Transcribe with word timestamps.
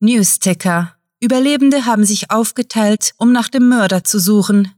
Newsticker. 0.00 0.94
Überlebende 1.18 1.84
haben 1.84 2.04
sich 2.04 2.30
aufgeteilt, 2.30 3.14
um 3.18 3.32
nach 3.32 3.48
dem 3.48 3.68
Mörder 3.68 4.04
zu 4.04 4.20
suchen. 4.20 4.72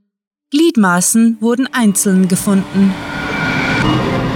Gliedmaßen 0.50 1.36
wurden 1.42 1.66
einzeln 1.74 2.26
gefunden. 2.26 2.94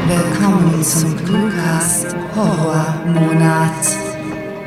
Willkommen 0.06 0.84
zum 0.84 1.16
Cluecast 1.24 2.14
Horrormonat, 2.36 3.86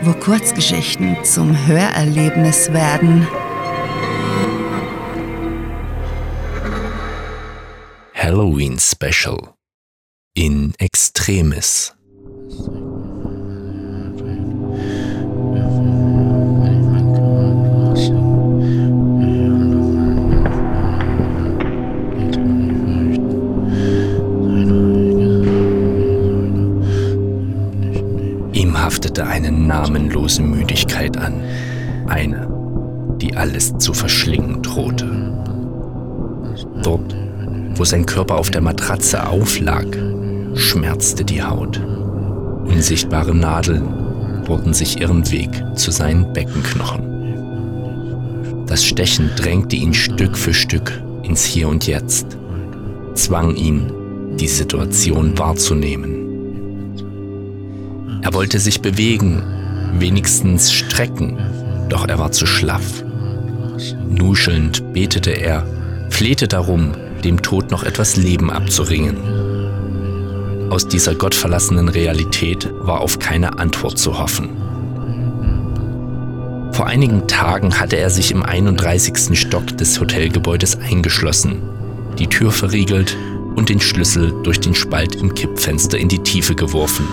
wo 0.02 0.14
Kurzgeschichten 0.14 1.18
zum 1.24 1.56
Hörerlebnis 1.68 2.74
werden. 2.74 3.28
Halloween 8.16 8.80
Special 8.80 9.54
in 10.34 10.74
Extremis. 10.80 11.94
Ihm 28.58 28.76
haftete 28.82 29.28
eine 29.28 29.52
namenlose 29.52 30.42
Müdigkeit 30.42 31.16
an, 31.16 31.44
eine, 32.08 32.50
die 33.22 33.38
alles 33.38 33.78
zu 33.78 33.94
verschlingen 33.94 34.64
drohte. 34.64 35.06
Dort, 36.82 37.16
wo 37.76 37.86
sein 37.86 38.08
Körper 38.08 38.40
auf 38.40 38.50
der 38.50 38.62
Matratze 38.62 39.28
auflag, 39.28 39.86
schmerzte 40.56 41.24
die 41.24 41.44
Haut. 41.44 41.80
Unsichtbare 42.66 43.36
Nadeln 43.36 44.44
bohrten 44.48 44.74
sich 44.74 45.00
ihren 45.00 45.30
Weg 45.30 45.52
zu 45.76 45.92
seinen 45.92 46.34
Beckenknochen. 46.34 47.04
Das 48.66 48.84
Stechen 48.84 49.30
drängte 49.38 49.76
ihn 49.76 49.94
Stück 49.94 50.36
für 50.36 50.56
Stück 50.56 51.00
ins 51.22 51.46
Hier 51.46 51.68
und 51.68 51.86
Jetzt, 51.86 52.40
zwang 53.14 53.56
ihn, 53.56 53.94
die 54.40 54.48
Situation 54.48 55.38
wahrzunehmen. 55.38 56.27
Er 58.28 58.34
wollte 58.34 58.60
sich 58.60 58.82
bewegen, 58.82 59.42
wenigstens 60.00 60.74
strecken, 60.74 61.38
doch 61.88 62.10
er 62.10 62.20
war 62.20 62.34
zu 62.34 62.46
schlaff. 62.46 63.06
Nuschelnd 64.10 64.92
betete 64.92 65.32
er, 65.32 65.66
flehte 66.10 66.50
darum, 66.50 66.92
dem 67.24 67.42
Tod 67.42 67.72
noch 67.72 67.84
etwas 67.84 68.18
Leben 68.18 68.52
abzuringen. 68.52 69.16
Aus 70.70 70.90
dieser 70.90 71.16
gottverlassenen 71.16 71.88
Realität 71.88 72.70
war 72.82 73.00
auf 73.00 73.18
keine 73.18 73.60
Antwort 73.60 73.98
zu 73.98 74.20
hoffen. 74.20 74.50
Vor 76.74 76.86
einigen 76.86 77.30
Tagen 77.30 77.80
hatte 77.80 77.96
er 77.96 78.10
sich 78.10 78.32
im 78.32 78.44
31. 78.44 79.40
Stock 79.40 79.78
des 79.78 80.02
Hotelgebäudes 80.02 80.78
eingeschlossen, 80.78 81.62
die 82.20 82.28
Tür 82.28 82.52
verriegelt 82.52 83.16
und 83.56 83.70
den 83.70 83.80
Schlüssel 83.80 84.34
durch 84.44 84.60
den 84.60 84.76
Spalt 84.76 85.16
im 85.16 85.34
Kippfenster 85.34 85.98
in 85.98 86.10
die 86.10 86.20
Tiefe 86.20 86.56
geworfen. 86.56 87.08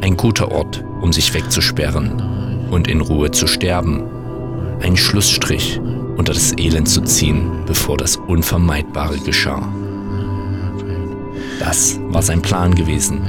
Ein 0.00 0.16
guter 0.16 0.52
Ort, 0.52 0.84
um 1.00 1.12
sich 1.12 1.32
wegzusperren 1.34 2.68
und 2.70 2.88
in 2.88 3.00
Ruhe 3.00 3.30
zu 3.30 3.46
sterben. 3.46 4.04
Ein 4.80 4.96
Schlussstrich 4.96 5.80
unter 6.16 6.32
das 6.32 6.52
Elend 6.58 6.88
zu 6.88 7.02
ziehen, 7.02 7.50
bevor 7.66 7.96
das 7.96 8.16
Unvermeidbare 8.16 9.18
geschah. 9.18 9.68
Das 11.58 11.98
war 12.08 12.22
sein 12.22 12.42
Plan 12.42 12.74
gewesen. 12.74 13.20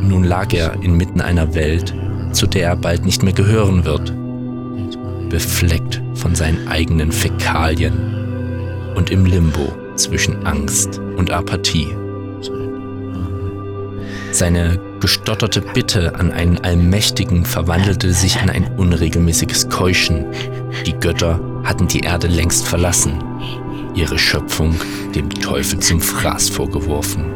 Nun 0.00 0.24
lag 0.24 0.52
er 0.52 0.82
inmitten 0.82 1.20
einer 1.20 1.54
Welt, 1.54 1.94
zu 2.32 2.46
der 2.46 2.68
er 2.70 2.76
bald 2.76 3.04
nicht 3.04 3.22
mehr 3.22 3.32
gehören 3.32 3.84
wird, 3.84 4.12
befleckt 5.30 6.02
von 6.14 6.34
seinen 6.34 6.68
eigenen 6.68 7.10
Fäkalien 7.12 8.92
und 8.94 9.10
im 9.10 9.24
Limbo 9.24 9.72
zwischen 9.96 10.44
Angst 10.46 11.00
und 11.16 11.30
Apathie. 11.30 11.88
Seine 14.32 14.80
gestotterte 15.04 15.60
Bitte 15.60 16.14
an 16.14 16.32
einen 16.32 16.64
Allmächtigen 16.64 17.44
verwandelte 17.44 18.14
sich 18.14 18.40
in 18.40 18.48
ein 18.48 18.68
unregelmäßiges 18.78 19.68
Keuchen. 19.68 20.24
Die 20.86 20.94
Götter 20.94 21.38
hatten 21.62 21.86
die 21.86 22.00
Erde 22.00 22.26
längst 22.26 22.66
verlassen, 22.66 23.22
ihre 23.94 24.18
Schöpfung 24.18 24.80
dem 25.14 25.28
Teufel 25.28 25.78
zum 25.80 26.00
Fraß 26.00 26.48
vorgeworfen. 26.48 27.26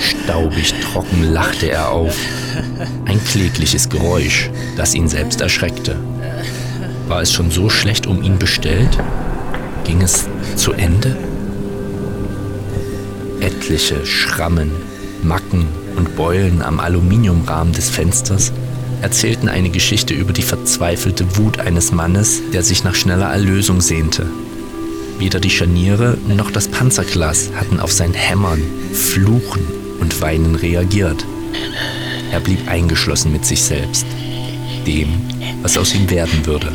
Staubig 0.00 0.74
trocken 0.80 1.32
lachte 1.32 1.72
er 1.72 1.90
auf, 1.90 2.16
ein 3.06 3.20
klägliches 3.24 3.88
Geräusch, 3.88 4.48
das 4.76 4.94
ihn 4.94 5.08
selbst 5.08 5.40
erschreckte. 5.40 5.96
War 7.08 7.20
es 7.20 7.32
schon 7.32 7.50
so 7.50 7.68
schlecht 7.68 8.06
um 8.06 8.22
ihn 8.22 8.38
bestellt? 8.38 8.96
Ging 9.82 10.02
es 10.02 10.28
zu 10.54 10.72
Ende? 10.72 11.16
Etliche 13.40 14.06
Schrammen, 14.06 14.70
Macken 15.22 15.66
und 15.96 16.16
Beulen 16.16 16.62
am 16.62 16.80
Aluminiumrahmen 16.80 17.72
des 17.72 17.90
Fensters 17.90 18.52
erzählten 19.00 19.48
eine 19.48 19.70
Geschichte 19.70 20.14
über 20.14 20.32
die 20.32 20.42
verzweifelte 20.42 21.36
Wut 21.36 21.58
eines 21.58 21.92
Mannes, 21.92 22.40
der 22.52 22.62
sich 22.62 22.84
nach 22.84 22.94
schneller 22.94 23.30
Erlösung 23.30 23.80
sehnte. 23.80 24.26
Weder 25.18 25.40
die 25.40 25.50
Scharniere 25.50 26.16
noch 26.28 26.50
das 26.50 26.68
Panzerglas 26.68 27.50
hatten 27.54 27.80
auf 27.80 27.92
sein 27.92 28.14
Hämmern, 28.14 28.62
Fluchen 28.92 29.62
und 30.00 30.20
Weinen 30.20 30.54
reagiert. 30.54 31.24
Er 32.30 32.40
blieb 32.40 32.68
eingeschlossen 32.68 33.32
mit 33.32 33.44
sich 33.44 33.62
selbst, 33.62 34.06
dem, 34.86 35.08
was 35.62 35.76
aus 35.76 35.94
ihm 35.94 36.08
werden 36.10 36.46
würde. 36.46 36.72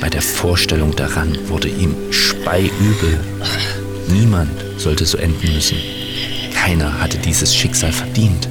Bei 0.00 0.08
der 0.08 0.22
Vorstellung 0.22 0.94
daran 0.96 1.36
wurde 1.48 1.68
ihm 1.68 1.94
speiübel. 2.10 3.20
Niemand 4.08 4.63
sollte 4.84 5.06
so 5.06 5.18
enden 5.18 5.52
müssen. 5.52 5.78
Keiner 6.54 7.00
hatte 7.00 7.18
dieses 7.18 7.54
Schicksal 7.54 7.90
verdient. 7.90 8.48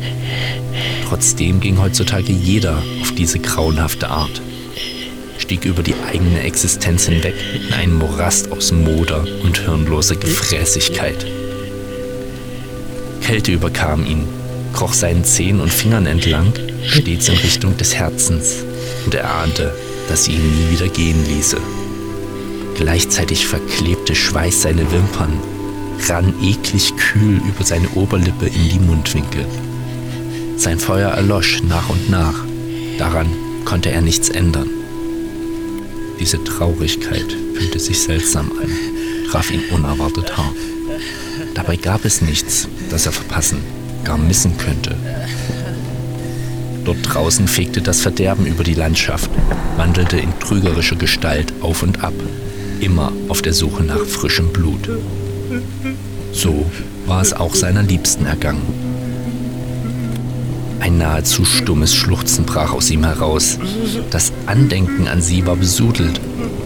Trotzdem 1.07 1.59
ging 1.59 1.79
heutzutage 1.79 2.33
jeder 2.33 2.81
auf 3.01 3.13
diese 3.13 3.39
grauenhafte 3.39 4.09
Art, 4.09 4.41
stieg 5.37 5.63
über 5.63 5.83
die 5.83 5.95
eigene 6.11 6.41
Existenz 6.41 7.05
hinweg 7.05 7.35
in 7.55 7.73
einen 7.73 7.97
Morast 7.97 8.51
aus 8.51 8.71
Moder 8.71 9.25
und 9.43 9.59
hirnloser 9.59 10.15
Gefräßigkeit. 10.15 11.25
Kälte 13.21 13.51
überkam 13.51 14.05
ihn, 14.05 14.27
kroch 14.73 14.93
seinen 14.93 15.23
Zehen 15.23 15.61
und 15.61 15.71
Fingern 15.71 16.07
entlang, 16.07 16.51
stets 16.87 17.29
in 17.29 17.35
Richtung 17.37 17.77
des 17.77 17.93
Herzens, 17.93 18.63
und 19.05 19.13
er 19.13 19.29
ahnte, 19.29 19.73
dass 20.09 20.25
sie 20.25 20.33
ihn 20.33 20.51
nie 20.55 20.73
wieder 20.73 20.87
gehen 20.87 21.23
ließe. 21.27 21.57
Gleichzeitig 22.75 23.45
verklebte 23.45 24.15
Schweiß 24.15 24.63
seine 24.63 24.91
Wimpern, 24.91 25.39
rann 26.09 26.33
eklig 26.41 26.95
kühl 26.97 27.37
über 27.37 27.63
seine 27.63 27.89
Oberlippe 27.89 28.47
in 28.47 28.69
die 28.69 28.79
Mundwinkel. 28.79 29.45
Sein 30.57 30.79
Feuer 30.79 31.09
erlosch 31.09 31.63
nach 31.63 31.89
und 31.89 32.09
nach. 32.09 32.43
Daran 32.97 33.27
konnte 33.65 33.91
er 33.91 34.01
nichts 34.01 34.29
ändern. 34.29 34.69
Diese 36.19 36.43
Traurigkeit 36.43 37.35
fühlte 37.55 37.79
sich 37.79 37.99
seltsam 38.01 38.51
an, 38.61 38.69
traf 39.29 39.51
ihn 39.51 39.63
unerwartet 39.71 40.37
hart. 40.37 40.55
Dabei 41.53 41.75
gab 41.75 42.05
es 42.05 42.21
nichts, 42.21 42.67
das 42.89 43.05
er 43.05 43.11
verpassen, 43.11 43.59
gar 44.03 44.17
missen 44.17 44.57
könnte. 44.57 44.95
Dort 46.85 46.97
draußen 47.03 47.47
fegte 47.47 47.81
das 47.81 48.01
Verderben 48.01 48.45
über 48.45 48.63
die 48.63 48.73
Landschaft, 48.73 49.31
wandelte 49.77 50.17
in 50.17 50.37
trügerischer 50.39 50.97
Gestalt 50.97 51.53
auf 51.61 51.81
und 51.81 52.03
ab, 52.03 52.13
immer 52.79 53.11
auf 53.29 53.41
der 53.41 53.53
Suche 53.53 53.83
nach 53.83 54.05
frischem 54.05 54.51
Blut. 54.51 54.89
So 56.33 56.65
war 57.05 57.21
es 57.21 57.33
auch 57.33 57.55
seiner 57.55 57.83
Liebsten 57.83 58.25
ergangen. 58.25 58.93
Ein 60.79 60.97
nahezu 60.97 61.45
stummes 61.45 61.95
Schluchzen 61.95 62.45
brach 62.45 62.73
aus 62.73 62.91
ihm 62.91 63.05
heraus. 63.05 63.57
Das 64.09 64.33
Andenken 64.47 65.07
an 65.07 65.21
sie 65.21 65.45
war 65.45 65.55
besudelt, 65.55 66.19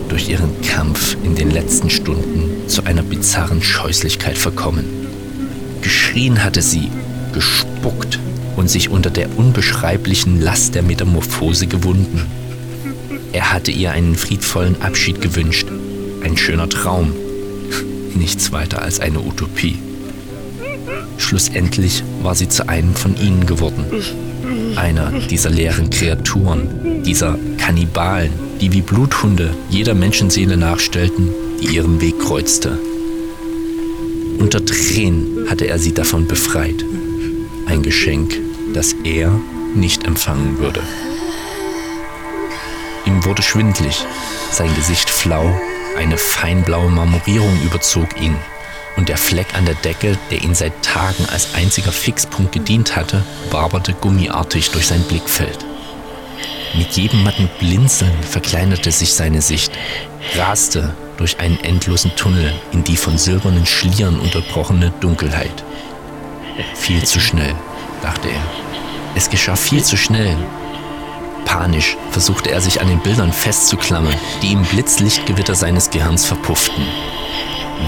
durch 0.09 0.29
ihren 0.29 0.61
Kampf 0.61 1.15
in 1.23 1.35
den 1.35 1.51
letzten 1.51 1.89
Stunden 1.89 2.67
zu 2.67 2.83
einer 2.85 3.03
bizarren 3.03 3.61
Scheußlichkeit 3.61 4.37
verkommen. 4.37 4.85
Geschrien 5.81 6.43
hatte 6.43 6.61
sie, 6.61 6.89
gespuckt 7.33 8.19
und 8.55 8.69
sich 8.69 8.89
unter 8.89 9.11
der 9.11 9.37
unbeschreiblichen 9.37 10.41
Last 10.41 10.73
der 10.73 10.81
Metamorphose 10.81 11.67
gewunden. 11.67 12.25
Er 13.33 13.53
hatte 13.53 13.69
ihr 13.71 13.91
einen 13.91 14.15
friedvollen 14.15 14.81
Abschied 14.81 15.21
gewünscht, 15.21 15.67
ein 16.23 16.37
schöner 16.37 16.69
Traum, 16.69 17.13
nichts 18.17 18.51
weiter 18.51 18.81
als 18.81 18.99
eine 18.99 19.19
Utopie. 19.19 19.77
Schlussendlich 21.17 22.03
war 22.21 22.35
sie 22.35 22.49
zu 22.49 22.69
einem 22.69 22.95
von 22.95 23.17
ihnen 23.17 23.45
geworden. 23.45 23.85
Einer 24.75 25.11
dieser 25.11 25.49
leeren 25.49 25.89
Kreaturen, 25.89 27.03
dieser 27.03 27.37
Kannibalen, 27.57 28.31
die 28.61 28.71
wie 28.71 28.81
Bluthunde 28.81 29.53
jeder 29.69 29.93
Menschenseele 29.93 30.57
nachstellten, 30.57 31.29
die 31.61 31.75
ihren 31.75 32.01
Weg 32.01 32.19
kreuzte. 32.19 32.77
Unter 34.39 34.63
Tränen 34.63 35.49
hatte 35.49 35.65
er 35.65 35.79
sie 35.79 35.93
davon 35.93 36.27
befreit. 36.27 36.85
Ein 37.65 37.81
Geschenk, 37.81 38.39
das 38.73 38.95
er 39.03 39.31
nicht 39.75 40.05
empfangen 40.05 40.59
würde. 40.59 40.81
Ihm 43.05 43.25
wurde 43.25 43.41
schwindlig, 43.41 44.05
sein 44.51 44.73
Gesicht 44.75 45.09
flau, 45.09 45.59
eine 45.97 46.17
feinblaue 46.17 46.89
Marmorierung 46.89 47.61
überzog 47.63 48.19
ihn 48.21 48.35
und 48.97 49.09
der 49.09 49.17
Fleck 49.17 49.53
an 49.53 49.65
der 49.65 49.75
Decke, 49.75 50.17
der 50.31 50.41
ihn 50.41 50.55
seit 50.55 50.83
Tagen 50.83 51.25
als 51.31 51.53
einziger 51.53 51.91
Fixpunkt 51.91 52.51
gedient 52.51 52.95
hatte, 52.95 53.23
waberte 53.51 53.93
gummiartig 53.93 54.71
durch 54.71 54.87
sein 54.87 55.03
Blickfeld. 55.03 55.59
Mit 56.75 56.91
jedem 56.97 57.23
matten 57.23 57.49
Blinzeln 57.59 58.23
verkleinerte 58.23 58.91
sich 58.91 59.13
seine 59.13 59.41
Sicht, 59.41 59.71
raste 60.35 60.95
durch 61.17 61.39
einen 61.39 61.59
endlosen 61.63 62.15
Tunnel 62.15 62.53
in 62.71 62.83
die 62.83 62.97
von 62.97 63.17
silbernen 63.17 63.65
Schlieren 63.65 64.19
unterbrochene 64.19 64.91
Dunkelheit. 64.99 65.63
Viel 66.75 67.03
zu 67.03 67.19
schnell, 67.19 67.55
dachte 68.01 68.29
er. 68.29 68.41
Es 69.15 69.29
geschah 69.29 69.55
viel 69.55 69.83
zu 69.83 69.97
schnell. 69.97 70.35
Panisch 71.47 71.95
versuchte 72.11 72.51
er 72.51 72.59
sich 72.59 72.81
an 72.81 72.89
den 72.89 72.99
Bildern 72.99 73.31
festzuklammern, 73.31 74.13
die 74.41 74.51
im 74.51 74.63
Blitzlichtgewitter 74.63 75.55
seines 75.55 75.89
Gehirns 75.89 76.25
verpufften. 76.25 76.85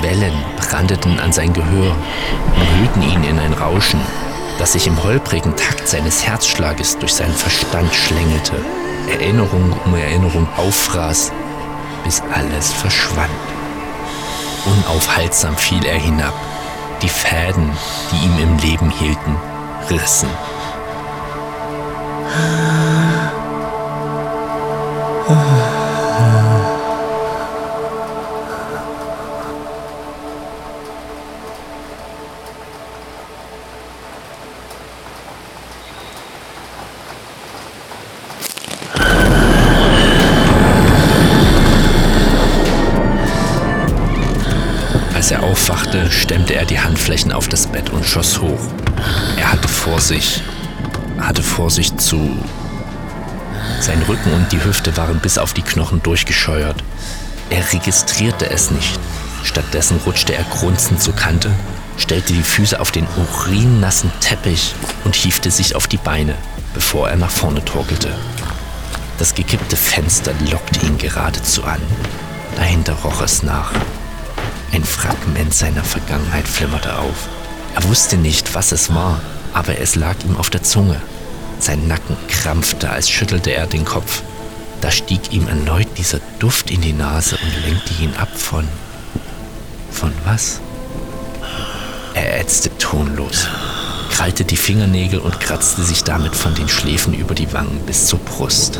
Wellen 0.01 0.33
brandeten 0.55 1.19
an 1.19 1.33
sein 1.33 1.51
Gehör 1.51 1.93
und 2.55 2.77
hüllten 2.77 3.03
ihn 3.03 3.23
in 3.25 3.37
ein 3.37 3.51
Rauschen, 3.51 3.99
das 4.59 4.73
sich 4.73 4.87
im 4.87 5.03
holprigen 5.03 5.57
Takt 5.57 5.89
seines 5.89 6.25
Herzschlages 6.25 6.97
durch 6.99 7.13
seinen 7.13 7.33
Verstand 7.33 7.93
schlängelte, 7.93 8.53
Erinnerung 9.09 9.75
um 9.85 9.93
Erinnerung 9.93 10.47
auffraß, 10.55 11.33
bis 12.05 12.21
alles 12.33 12.71
verschwand. 12.71 13.29
Unaufhaltsam 14.65 15.57
fiel 15.57 15.85
er 15.85 15.99
hinab, 15.99 16.33
die 17.01 17.09
Fäden, 17.09 17.71
die 18.11 18.25
ihm 18.25 18.39
im 18.39 18.57
Leben 18.59 18.89
hielten, 18.89 19.35
rissen. 19.89 20.29
Als 25.29 25.37
er 45.29 45.43
aufwachte, 45.43 46.09
stemmte 46.09 46.55
er 46.55 46.65
die 46.65 46.79
Handflächen 46.79 47.31
auf 47.31 47.47
das 47.47 47.67
Bett 47.67 47.91
und 47.91 48.03
schoss 48.03 48.41
hoch. 48.41 48.57
Er 49.37 49.51
hatte 49.51 49.67
vor 49.67 49.99
sich, 49.99 50.41
hatte 51.19 51.43
vor 51.43 51.69
sich 51.69 51.95
zu... 51.97 52.35
Sein 53.79 54.01
Rücken 54.03 54.33
und 54.33 54.51
die 54.51 54.63
Hüfte 54.63 54.95
waren 54.97 55.19
bis 55.19 55.37
auf 55.37 55.53
die 55.53 55.61
Knochen 55.61 56.03
durchgescheuert. 56.03 56.83
Er 57.49 57.71
registrierte 57.73 58.49
es 58.49 58.71
nicht. 58.71 58.99
Stattdessen 59.43 59.99
rutschte 60.05 60.35
er 60.35 60.43
grunzend 60.43 61.01
zur 61.01 61.15
Kante, 61.15 61.49
stellte 61.97 62.33
die 62.33 62.43
Füße 62.43 62.79
auf 62.79 62.91
den 62.91 63.07
urinnassen 63.15 64.11
Teppich 64.19 64.75
und 65.05 65.15
hiefte 65.15 65.49
sich 65.49 65.75
auf 65.75 65.87
die 65.87 65.97
Beine, 65.97 66.35
bevor 66.73 67.09
er 67.09 67.15
nach 67.15 67.31
vorne 67.31 67.63
torkelte. 67.63 68.15
Das 69.17 69.33
gekippte 69.33 69.77
Fenster 69.77 70.33
lockte 70.51 70.85
ihn 70.85 70.97
geradezu 70.97 71.63
an. 71.63 71.81
Dahinter 72.57 72.93
roch 73.03 73.21
es 73.21 73.43
nach. 73.43 73.71
Ein 74.71 74.83
Fragment 74.83 75.53
seiner 75.53 75.83
Vergangenheit 75.83 76.47
flimmerte 76.47 76.97
auf. 76.97 77.27
Er 77.75 77.83
wusste 77.85 78.17
nicht, 78.17 78.53
was 78.53 78.71
es 78.71 78.93
war, 78.93 79.19
aber 79.53 79.79
es 79.79 79.95
lag 79.95 80.15
ihm 80.25 80.37
auf 80.37 80.49
der 80.49 80.63
Zunge. 80.63 81.01
Sein 81.59 81.87
Nacken 81.87 82.15
krampfte, 82.27 82.89
als 82.89 83.09
schüttelte 83.09 83.51
er 83.51 83.67
den 83.67 83.85
Kopf. 83.85 84.23
Da 84.81 84.91
stieg 84.91 85.31
ihm 85.31 85.47
erneut 85.47 85.87
dieser 85.97 86.19
Duft 86.39 86.71
in 86.71 86.81
die 86.81 86.93
Nase 86.93 87.37
und 87.43 87.65
lenkte 87.65 87.93
ihn 88.01 88.15
ab 88.15 88.29
von... 88.33 88.67
Von 89.91 90.13
was? 90.23 90.61
Er 92.13 92.39
ätzte 92.39 92.69
tonlos, 92.77 93.47
krallte 94.11 94.45
die 94.45 94.57
Fingernägel 94.57 95.19
und 95.19 95.39
kratzte 95.39 95.83
sich 95.83 96.03
damit 96.03 96.35
von 96.35 96.55
den 96.55 96.69
Schläfen 96.69 97.13
über 97.13 97.35
die 97.35 97.51
Wangen 97.53 97.81
bis 97.85 98.07
zur 98.07 98.19
Brust. 98.19 98.79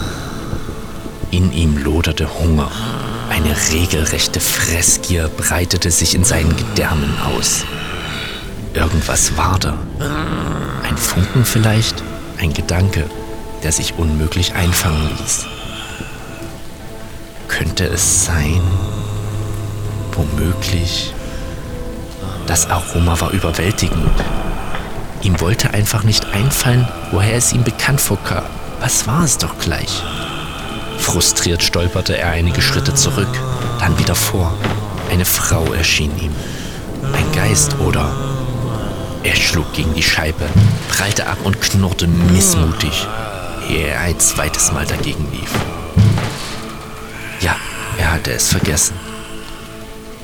In 1.31 1.51
ihm 1.53 1.77
loderte 1.77 2.39
Hunger. 2.39 2.71
Eine 3.29 3.55
regelrechte 3.71 4.39
Fressgier 4.39 5.29
breitete 5.29 5.91
sich 5.91 6.15
in 6.15 6.23
seinen 6.23 6.55
Gedärmen 6.55 7.13
aus. 7.21 7.65
Irgendwas 8.73 9.37
war 9.37 9.59
da. 9.59 9.77
Ein 10.83 10.97
Funken 10.97 11.45
vielleicht? 11.45 12.03
Ein 12.39 12.53
Gedanke, 12.53 13.05
der 13.63 13.73
sich 13.73 13.95
unmöglich 13.97 14.53
einfangen 14.53 15.09
ließ. 15.17 15.45
Könnte 17.49 17.85
es 17.85 18.23
sein? 18.23 18.61
Womöglich. 20.13 21.13
Das 22.47 22.69
Aroma 22.69 23.19
war 23.19 23.31
überwältigend. 23.31 24.09
Ihm 25.21 25.41
wollte 25.41 25.73
einfach 25.73 26.03
nicht 26.03 26.27
einfallen, 26.33 26.87
woher 27.11 27.35
es 27.35 27.51
ihm 27.51 27.65
bekannt 27.65 27.99
vorkam. 27.99 28.45
Was 28.79 29.05
war 29.05 29.25
es 29.25 29.37
doch 29.37 29.59
gleich? 29.59 30.01
Frustriert 30.97 31.61
stolperte 31.61 32.17
er 32.17 32.29
einige 32.29 32.61
Schritte 32.61 32.93
zurück, 32.93 33.27
dann 33.79 33.99
wieder 33.99 34.15
vor. 34.15 34.53
Eine 35.11 35.25
Frau 35.25 35.73
erschien 35.73 36.17
ihm. 36.17 36.33
Ein 37.11 37.29
Geist 37.33 37.77
oder... 37.79 38.28
Er 39.23 39.35
schlug 39.35 39.73
gegen 39.73 39.93
die 39.93 40.03
Scheibe, 40.03 40.45
prallte 40.89 41.27
ab 41.27 41.39
und 41.43 41.61
knurrte 41.61 42.07
missmutig, 42.07 43.07
ehe 43.69 43.87
er 43.87 44.01
ein 44.01 44.19
zweites 44.19 44.71
Mal 44.71 44.85
dagegen 44.85 45.27
lief. 45.31 45.51
Ja, 47.41 47.55
er 47.97 48.13
hatte 48.13 48.31
es 48.31 48.47
vergessen. 48.49 48.95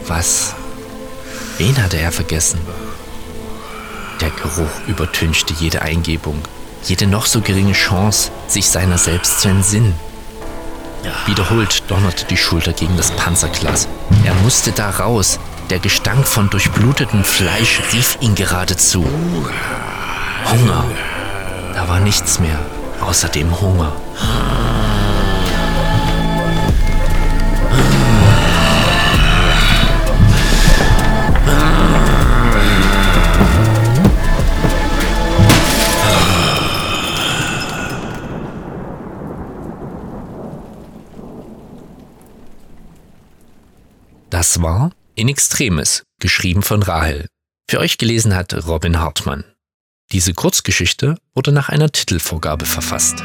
Was? 0.07 0.56
Wen 1.57 1.81
hatte 1.81 1.97
er 1.97 2.12
vergessen? 2.12 2.59
Der 4.21 4.30
Geruch 4.30 4.88
übertünchte 4.88 5.53
jede 5.59 5.81
Eingebung, 5.81 6.42
jede 6.83 7.06
noch 7.06 7.25
so 7.25 7.42
geringe 7.42 7.74
Chance, 7.74 8.31
sich 8.47 8.69
seiner 8.69 8.97
selbst 8.97 9.42
zu 9.42 9.50
entsinnen. 9.50 9.94
Wiederholt 11.25 11.83
donnerte 11.88 12.25
die 12.25 12.38
Schulter 12.38 12.74
gegen 12.74 12.95
das 12.97 13.12
Panzerglas. 13.12 13.88
Er 14.24 14.33
musste 14.36 14.71
da 14.71 14.89
raus. 14.89 15.39
Der 15.69 15.79
Gestank 15.79 16.27
von 16.27 16.50
durchblutetem 16.51 17.23
Fleisch 17.23 17.81
rief 17.91 18.17
ihn 18.21 18.35
geradezu. 18.35 19.03
Hunger. 20.45 20.85
Da 21.73 21.88
war 21.88 22.00
nichts 22.00 22.39
mehr, 22.39 22.59
außer 23.01 23.29
dem 23.29 23.59
Hunger. 23.59 23.91
Das 44.30 44.61
war 44.61 44.92
In 45.18 45.30
Extremis, 45.30 46.04
geschrieben 46.19 46.62
von 46.62 46.84
Rahel. 46.84 47.28
Für 47.69 47.80
euch 47.80 47.98
gelesen 47.98 48.36
hat 48.36 48.54
Robin 48.68 49.00
Hartmann. 49.00 49.45
Diese 50.12 50.34
Kurzgeschichte 50.34 51.18
wurde 51.34 51.54
nach 51.54 51.69
einer 51.69 51.90
Titelvorgabe 51.90 52.66
verfasst. 52.66 53.24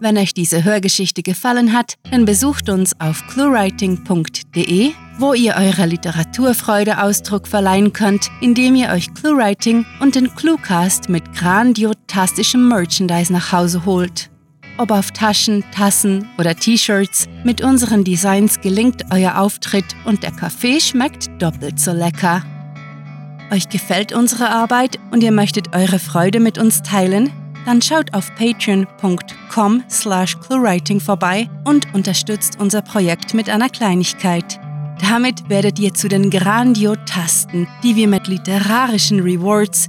Wenn 0.00 0.16
euch 0.16 0.32
diese 0.32 0.64
Hörgeschichte 0.64 1.22
gefallen 1.22 1.74
hat, 1.74 1.96
dann 2.10 2.24
besucht 2.24 2.70
uns 2.70 2.98
auf 3.00 3.22
cluewriting.de, 3.26 4.92
wo 5.18 5.34
ihr 5.34 5.56
eurer 5.56 5.86
Literaturfreude 5.86 7.02
Ausdruck 7.02 7.48
verleihen 7.48 7.92
könnt, 7.92 8.30
indem 8.40 8.76
ihr 8.76 8.88
euch 8.88 9.12
Cluewriting 9.12 9.84
und 10.00 10.14
den 10.14 10.34
Cluecast 10.36 11.10
mit 11.10 11.34
grandiotastischem 11.34 12.66
Merchandise 12.66 13.30
nach 13.30 13.52
Hause 13.52 13.84
holt. 13.84 14.30
Ob 14.80 14.92
auf 14.92 15.10
Taschen, 15.10 15.64
Tassen 15.72 16.28
oder 16.38 16.54
T-Shirts, 16.54 17.28
mit 17.42 17.62
unseren 17.62 18.04
Designs 18.04 18.60
gelingt 18.60 19.02
euer 19.12 19.40
Auftritt 19.40 19.84
und 20.04 20.22
der 20.22 20.30
Kaffee 20.30 20.80
schmeckt 20.80 21.28
doppelt 21.42 21.80
so 21.80 21.92
lecker. 21.92 22.42
Euch 23.50 23.68
gefällt 23.68 24.12
unsere 24.12 24.50
Arbeit 24.50 25.00
und 25.10 25.24
ihr 25.24 25.32
möchtet 25.32 25.74
eure 25.74 25.98
Freude 25.98 26.38
mit 26.38 26.58
uns 26.58 26.82
teilen? 26.82 27.32
Dann 27.66 27.82
schaut 27.82 28.14
auf 28.14 28.32
patreon.com 28.36 29.82
slash 29.90 30.38
cluewriting 30.38 31.00
vorbei 31.00 31.50
und 31.64 31.92
unterstützt 31.92 32.60
unser 32.60 32.80
Projekt 32.80 33.34
mit 33.34 33.50
einer 33.50 33.68
Kleinigkeit. 33.68 34.60
Damit 35.00 35.48
werdet 35.48 35.80
ihr 35.80 35.92
zu 35.92 36.08
den 36.08 36.30
Grandiotasten, 36.30 37.66
die 37.82 37.96
wir 37.96 38.06
mit 38.06 38.28
literarischen 38.28 39.20
Rewards 39.20 39.88